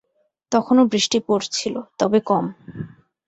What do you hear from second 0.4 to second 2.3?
তখনো বৃষ্টি পড়ছিল, তবে